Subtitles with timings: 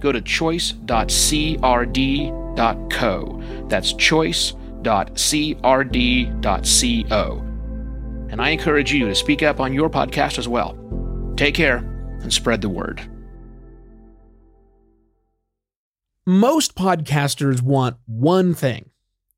[0.00, 0.84] go to choice.crd.co.
[3.68, 4.64] That's choice.crd.co.
[8.30, 10.76] And I encourage you to speak up on your podcast as well.
[11.36, 11.78] Take care
[12.20, 13.00] and spread the word.
[16.26, 18.90] Most podcasters want one thing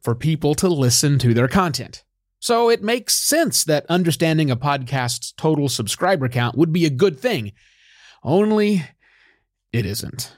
[0.00, 2.02] for people to listen to their content.
[2.40, 7.20] So it makes sense that understanding a podcast's total subscriber count would be a good
[7.20, 7.52] thing.
[8.24, 8.82] Only
[9.72, 10.36] it isn't.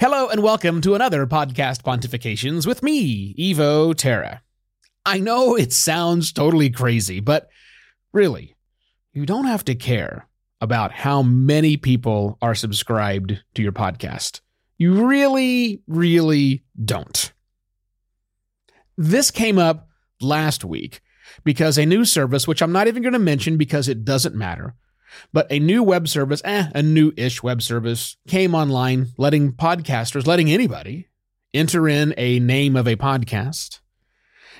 [0.00, 4.40] Hello and welcome to another podcast pontifications with me, Evo Terra.
[5.04, 7.50] I know it sounds totally crazy, but
[8.10, 8.56] really,
[9.12, 10.26] you don't have to care
[10.58, 14.40] about how many people are subscribed to your podcast.
[14.78, 17.30] You really, really don't.
[18.96, 19.86] This came up
[20.18, 21.02] last week
[21.44, 24.74] because a new service, which I'm not even going to mention because it doesn't matter,
[25.32, 30.26] but a new web service, eh, a new ish web service came online, letting podcasters,
[30.26, 31.08] letting anybody
[31.52, 33.80] enter in a name of a podcast,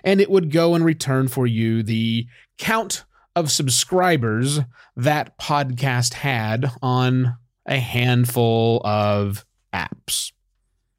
[0.05, 2.27] and it would go and return for you the
[2.59, 3.05] count
[3.37, 4.61] of subscribers
[4.97, 10.33] that podcast had on a handful of apps.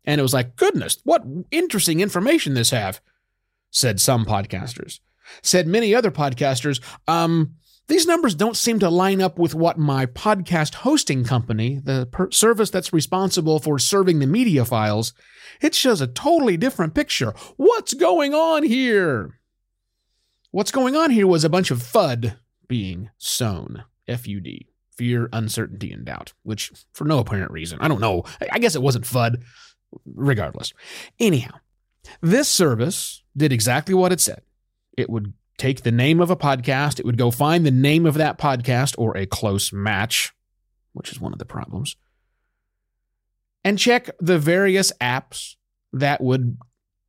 [0.05, 3.01] And it was like, goodness, what interesting information this have,
[3.69, 4.99] said some podcasters.
[5.43, 7.55] Said many other podcasters, um,
[7.91, 12.31] these numbers don't seem to line up with what my podcast hosting company, the per-
[12.31, 15.13] service that's responsible for serving the media files,
[15.61, 17.33] it shows a totally different picture.
[17.57, 19.39] What's going on here?
[20.51, 23.83] What's going on here was a bunch of FUD being sown.
[24.07, 24.67] F U D.
[24.97, 27.79] Fear, uncertainty, and doubt, which for no apparent reason.
[27.81, 28.23] I don't know.
[28.51, 29.43] I guess it wasn't FUD.
[30.05, 30.73] Regardless.
[31.19, 31.55] Anyhow,
[32.21, 34.43] this service did exactly what it said.
[34.97, 38.15] It would take the name of a podcast, it would go find the name of
[38.15, 40.33] that podcast or a close match,
[40.93, 41.95] which is one of the problems,
[43.63, 45.55] and check the various apps
[45.93, 46.57] that would,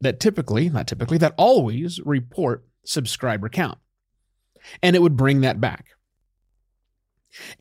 [0.03, 3.79] that typically, not typically, that always report subscriber count.
[4.83, 5.87] And it would bring that back.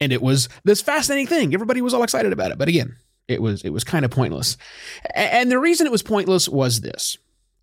[0.02, 1.54] And it was this fascinating thing.
[1.54, 2.58] Everybody was all excited about it.
[2.58, 2.98] But again,
[3.30, 4.58] it was it was kind of pointless.
[5.16, 7.18] And the reason it was pointless was this.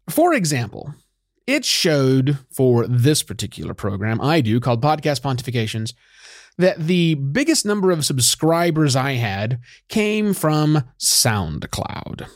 [0.09, 0.95] For example,
[1.49, 5.95] it showed for this particular program I do called Podcast Pontifications
[6.59, 9.59] that the biggest number of subscribers I had
[9.89, 12.29] came from SoundCloud.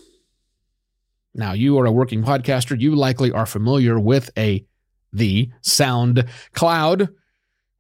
[1.34, 4.64] Now, you are a working podcaster, you likely are familiar with a
[5.12, 7.08] the SoundCloud,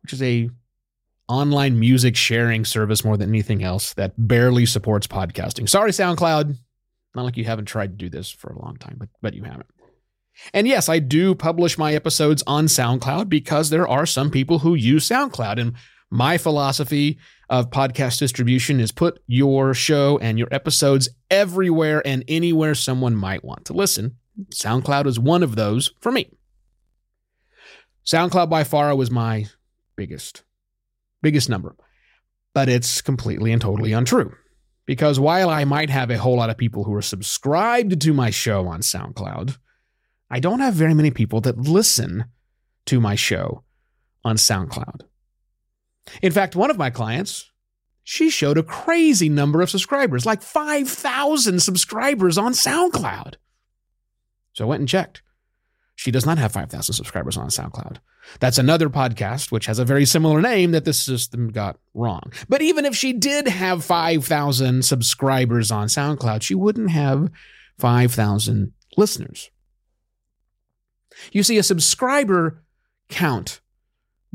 [0.02, 0.50] which is a
[1.28, 5.66] online music sharing service more than anything else that barely supports podcasting.
[5.66, 6.58] Sorry, SoundCloud.
[7.14, 9.44] Not like you haven't tried to do this for a long time, but but you
[9.44, 9.71] haven't.
[10.52, 14.74] And yes, I do publish my episodes on SoundCloud because there are some people who
[14.74, 15.60] use SoundCloud.
[15.60, 15.74] And
[16.10, 22.74] my philosophy of podcast distribution is put your show and your episodes everywhere and anywhere
[22.74, 24.16] someone might want to listen.
[24.50, 26.30] SoundCloud is one of those for me.
[28.04, 29.46] SoundCloud by far was my
[29.96, 30.42] biggest,
[31.22, 31.76] biggest number.
[32.54, 34.34] But it's completely and totally untrue.
[34.84, 38.30] Because while I might have a whole lot of people who are subscribed to my
[38.30, 39.56] show on SoundCloud,
[40.32, 42.24] I don't have very many people that listen
[42.86, 43.64] to my show
[44.24, 45.02] on SoundCloud.
[46.22, 47.50] In fact, one of my clients,
[48.02, 53.34] she showed a crazy number of subscribers, like 5,000 subscribers on SoundCloud.
[54.54, 55.22] So I went and checked.
[55.94, 57.98] She does not have 5,000 subscribers on SoundCloud.
[58.40, 62.32] That's another podcast which has a very similar name that this system got wrong.
[62.48, 67.30] But even if she did have 5,000 subscribers on SoundCloud, she wouldn't have
[67.78, 69.50] 5,000 listeners.
[71.32, 72.62] You see, a subscriber
[73.08, 73.60] count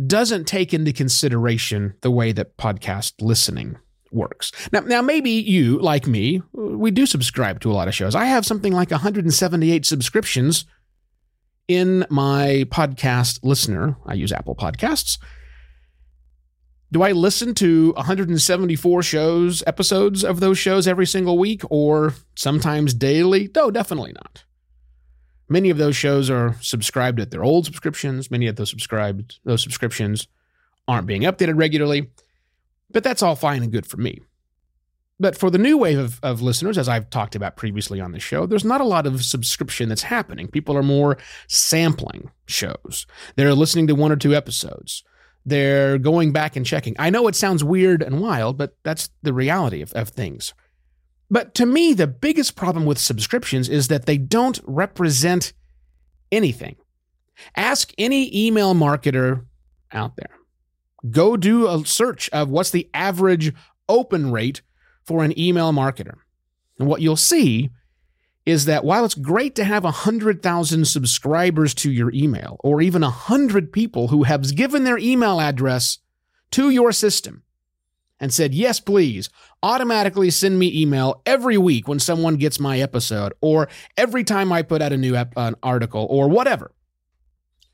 [0.05, 3.77] doesn't take into consideration the way that podcast listening
[4.11, 4.51] works.
[4.71, 8.15] Now, now maybe you, like me, we do subscribe to a lot of shows.
[8.15, 10.65] I have something like 178 subscriptions
[11.67, 15.19] in my podcast listener, I use Apple Podcasts.
[16.91, 22.93] Do I listen to 174 shows, episodes of those shows every single week or sometimes
[22.93, 23.49] daily?
[23.53, 24.45] No, definitely not.
[25.49, 28.29] Many of those shows are subscribed at their old subscriptions.
[28.29, 30.27] Many of those subscribed those subscriptions
[30.87, 32.09] aren't being updated regularly.
[32.91, 34.21] But that's all fine and good for me.
[35.19, 38.19] But for the new wave of, of listeners, as I've talked about previously on the
[38.19, 40.47] show, there's not a lot of subscription that's happening.
[40.47, 41.17] People are more
[41.47, 43.07] sampling shows.
[43.35, 45.03] They're listening to one or two episodes.
[45.43, 46.95] They're going back and checking.
[46.99, 50.53] I know it sounds weird and wild, but that's the reality of, of things.
[51.29, 55.53] But to me, the biggest problem with subscriptions is that they don't represent
[56.31, 56.77] anything.
[57.55, 59.45] Ask any email marketer
[59.91, 60.31] out there.
[61.09, 63.53] Go do a search of what's the average
[63.87, 64.61] open rate
[65.05, 66.15] for an email marketer.
[66.79, 67.69] And what you'll see
[68.45, 73.73] is that while it's great to have 100,000 subscribers to your email, or even 100
[73.73, 75.99] people who have given their email address
[76.51, 77.43] to your system
[78.19, 79.29] and said, yes, please,
[79.61, 84.61] automatically send me email every week when someone gets my episode, or every time I
[84.61, 86.71] put out a new ep- an article, or whatever,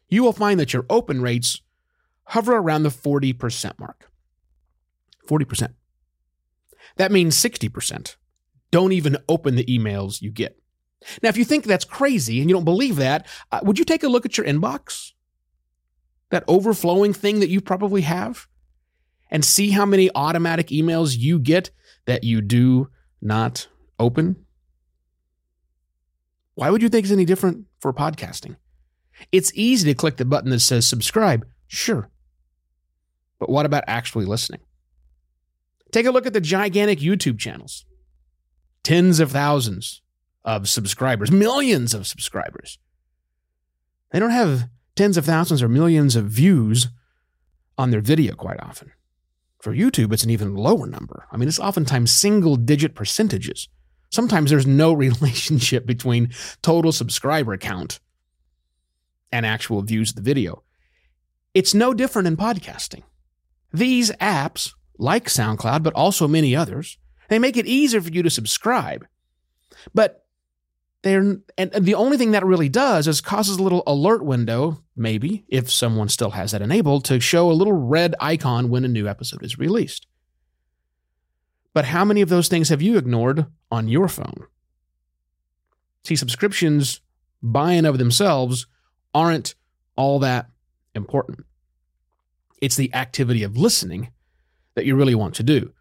[0.09, 1.61] you will find that your open rates
[2.25, 4.09] hover around the 40% mark.
[5.27, 5.73] 40%.
[6.97, 8.15] That means 60%
[8.73, 10.57] don't even open the emails you get.
[11.21, 14.01] Now, if you think that's crazy and you don't believe that, uh, would you take
[14.01, 15.11] a look at your inbox?
[16.31, 18.47] That overflowing thing that you probably have?
[19.33, 21.71] And see how many automatic emails you get
[22.05, 22.89] that you do
[23.19, 23.67] not
[23.99, 24.45] open?
[26.53, 28.57] Why would you think it's any different for podcasting?
[29.31, 32.09] It's easy to click the button that says subscribe, sure.
[33.39, 34.61] But what about actually listening?
[35.91, 37.85] Take a look at the gigantic YouTube channels.
[38.83, 40.01] Tens of thousands
[40.45, 42.77] of subscribers, millions of subscribers.
[44.11, 46.89] They don't have tens of thousands or millions of views
[47.77, 48.91] on their video quite often.
[49.63, 51.25] For YouTube, it's an even lower number.
[51.31, 53.69] I mean, it's oftentimes single digit percentages.
[54.11, 58.01] Sometimes there's no relationship between total subscriber count
[59.31, 60.63] and actual views of the video.
[61.53, 63.03] It's no different in podcasting.
[63.71, 66.97] These apps like SoundCloud, but also many others.
[67.29, 69.07] They make it easier for you to subscribe.
[69.93, 70.22] But
[71.03, 75.45] they're and the only thing that really does is causes a little alert window, maybe,
[75.47, 79.07] if someone still has that enabled, to show a little red icon when a new
[79.07, 80.07] episode is released.
[81.73, 84.45] But how many of those things have you ignored on your phone?
[86.03, 87.01] See, subscriptions
[87.41, 88.67] by and of themselves
[89.13, 89.55] aren't
[89.95, 90.49] all that
[90.95, 91.45] important.
[92.61, 94.11] It's the activity of listening
[94.75, 95.73] that you really want to do.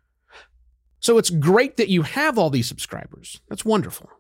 [0.99, 3.41] So it's great that you have all these subscribers.
[3.49, 4.11] That's wonderful.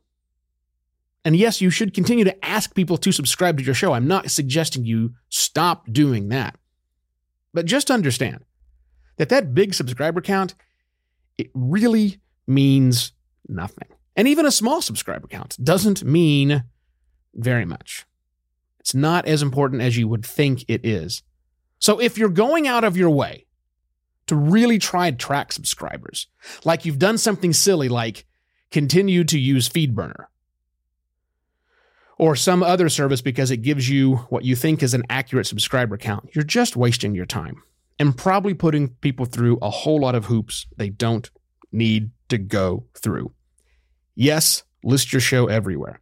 [1.24, 3.92] And yes, you should continue to ask people to subscribe to your show.
[3.92, 6.56] I'm not suggesting you stop doing that.
[7.54, 8.44] But just understand
[9.18, 10.54] that that big subscriber count,
[11.38, 13.12] it really means
[13.48, 13.88] nothing.
[14.16, 16.64] And even a small subscriber count doesn't mean
[17.34, 18.04] very much.
[18.80, 21.22] It's not as important as you would think it is.
[21.78, 23.46] So if you're going out of your way
[24.26, 26.26] to really try to track subscribers.
[26.64, 28.24] Like you've done something silly like
[28.70, 30.26] continue to use FeedBurner
[32.22, 35.96] or some other service because it gives you what you think is an accurate subscriber
[35.96, 36.30] count.
[36.32, 37.60] You're just wasting your time
[37.98, 41.28] and probably putting people through a whole lot of hoops they don't
[41.72, 43.32] need to go through.
[44.14, 46.00] Yes, list your show everywhere.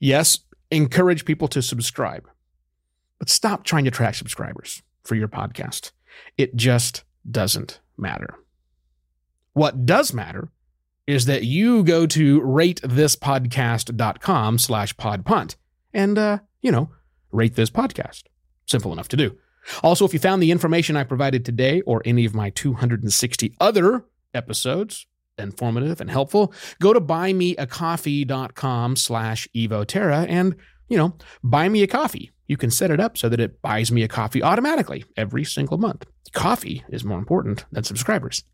[0.00, 0.40] Yes,
[0.72, 2.28] encourage people to subscribe.
[3.20, 5.92] But stop trying to track subscribers for your podcast.
[6.36, 8.34] It just doesn't matter.
[9.52, 10.48] What does matter
[11.10, 15.56] is that you go to ratethispodcast.com slash podpunt
[15.92, 16.88] and, uh, you know,
[17.32, 18.22] rate this podcast.
[18.66, 19.36] Simple enough to do.
[19.82, 24.04] Also, if you found the information I provided today or any of my 260 other
[24.32, 30.56] episodes informative and helpful, go to buymeacoffee.com slash evoterra and,
[30.88, 32.30] you know, buy me a coffee.
[32.46, 35.78] You can set it up so that it buys me a coffee automatically every single
[35.78, 38.44] month coffee is more important than subscribers.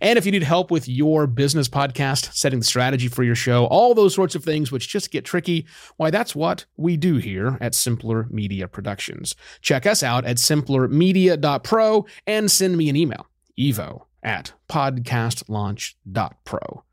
[0.00, 3.66] And if you need help with your business podcast, setting the strategy for your show,
[3.66, 5.66] all those sorts of things which just get tricky,
[5.96, 9.34] why, that's what we do here at Simpler Media Productions.
[9.60, 13.26] Check us out at simplermedia.pro and send me an email,
[13.58, 16.84] evo at podcastlaunch.pro.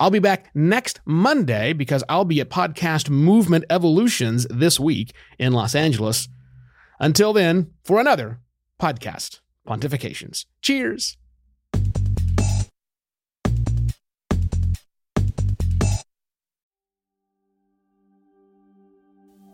[0.00, 5.52] I'll be back next Monday because I'll be at Podcast Movement Evolutions this week in
[5.52, 6.28] Los Angeles.
[6.98, 8.40] Until then, for another
[8.80, 10.46] podcast, Pontifications.
[10.62, 11.18] Cheers.